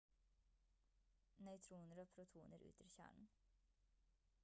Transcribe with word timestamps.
nøytroner 1.47 1.99
og 2.05 2.09
protoner 2.15 2.67
utgjør 2.71 2.93
kjernen 2.97 3.29